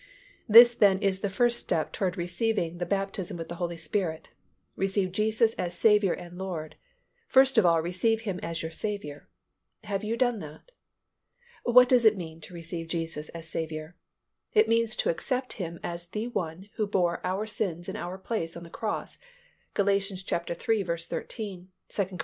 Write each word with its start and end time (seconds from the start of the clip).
This 0.49 0.73
then 0.73 0.97
is 0.97 1.19
the 1.19 1.29
first 1.29 1.59
step 1.59 1.93
towards 1.93 2.17
receiving 2.17 2.79
the 2.79 2.87
baptism 2.87 3.37
with 3.37 3.49
the 3.49 3.57
Holy 3.61 3.77
Spirit; 3.77 4.29
receive 4.75 5.11
Jesus 5.11 5.53
as 5.59 5.75
Saviour 5.77 6.15
and 6.15 6.39
Lord; 6.39 6.75
first 7.27 7.55
of 7.59 7.67
all 7.67 7.83
receive 7.83 8.21
Him 8.21 8.39
as 8.41 8.63
your 8.63 8.71
Saviour. 8.71 9.29
Have 9.83 10.03
you 10.03 10.17
done 10.17 10.39
that? 10.39 10.71
What 11.65 11.87
does 11.87 12.03
it 12.03 12.17
mean 12.17 12.41
to 12.41 12.53
receive 12.55 12.87
Jesus 12.87 13.29
as 13.29 13.47
Saviour? 13.47 13.95
It 14.53 14.67
means 14.67 14.95
to 14.95 15.11
accept 15.11 15.53
Him 15.53 15.79
as 15.83 16.07
the 16.07 16.29
One 16.29 16.69
who 16.77 16.87
bore 16.87 17.23
our 17.23 17.45
sins 17.45 17.87
in 17.87 17.95
our 17.95 18.17
place 18.17 18.57
on 18.57 18.63
the 18.63 18.71
cross 18.71 19.19
(Gal. 19.75 19.87
iii. 19.87 19.99
13; 19.99 21.69
2 21.89 22.05
Cor. 22.05 22.17